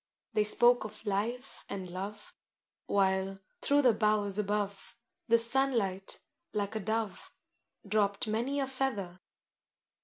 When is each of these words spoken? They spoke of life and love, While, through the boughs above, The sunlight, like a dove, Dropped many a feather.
They 0.33 0.43
spoke 0.45 0.83
of 0.83 1.05
life 1.05 1.63
and 1.69 1.87
love, 1.87 2.33
While, 2.87 3.37
through 3.61 3.83
the 3.83 3.93
boughs 3.93 4.39
above, 4.39 4.97
The 5.27 5.37
sunlight, 5.37 6.21
like 6.53 6.75
a 6.75 6.79
dove, 6.79 7.31
Dropped 7.87 8.27
many 8.27 8.59
a 8.59 8.65
feather. 8.65 9.19